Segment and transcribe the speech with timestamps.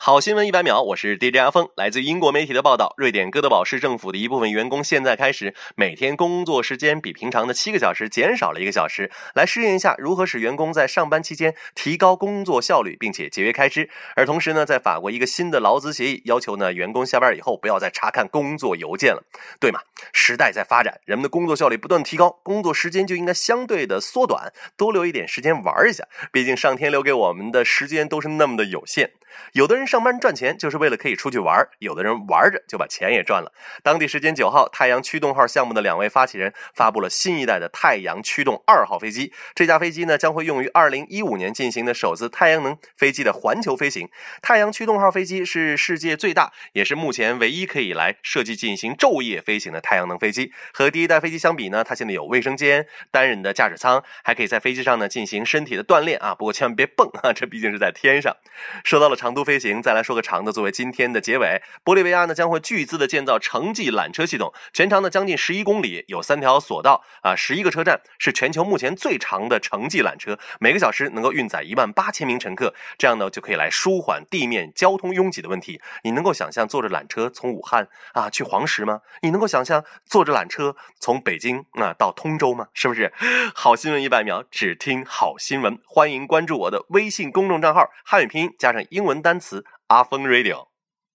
[0.00, 1.68] 好新闻一百秒，我是 DJ 阿峰。
[1.74, 13.90] 来自英国媒体的报道，瑞典哥德堡市政府的一部分员工现在开始每天工作时间比平常的七个小时减少了一个小时，来适应一下如何使员工在上班期间提高工作效率，并且节约开支。
[14.14, 19.24] 而同时呢，在法国一个新的劳资协议要求呢，员工下班以后不要再查看工作邮件了，
[19.58, 19.80] 对吗？
[20.12, 26.04] 时代在发展，人们的工作效率不断提高，工作时间就应该相对的缩短，多留一点时间玩一下。
[26.32, 29.10] 毕竟上天留给我们的时间都是那么的有限。
[29.52, 33.52] 有的人上班赚钱就是为了可以出去玩有的人玩着就把钱也赚了。
[33.82, 39.32] 当地时间九号，太阳驱动号项目的两位发起人发布了新一代的太阳驱动二号飞机。
[39.54, 44.08] 这架飞机呢将会用于二零一五年进行的首次太阳能飞机的环球飞行。
[44.42, 50.52] 太阳驱动号飞机是世界最大，也是目前唯一可以来设计进行昼夜飞行的太阳能飞机。
[50.72, 56.34] 和第一代飞机相比呢，它现在有卫生间、单人的驾驶舱，还可以在飞机上呢进行身体的锻炼啊。
[56.34, 58.36] 不过千万别 蹦啊，这毕竟是在天上。
[58.84, 59.28] 说到了长。
[59.38, 75.80] 途飞行，再来说个长的，作为今天的结尾，玻利维亚呢将会巨资的建造城际缆车系统，全长呢将近十一公里，有三条索道啊，十一个车站，是全球目前最长的城际缆车，每个小时能够运载一万八千名乘客，这样呢就可以来舒缓地面交通拥挤的问题。
[76.02, 79.02] 你能够想象坐着缆车从武汉啊去黄石吗？
[79.22, 82.68] 你能够想象坐着缆车从北京啊到通州吗？
[82.72, 83.12] 是不是？
[83.54, 89.07] 好新闻一百秒，只听好新闻，欢迎关注我的微信公众账号，汉语拼音加上英。
[89.08, 90.77] 文单词阿峰 Radio。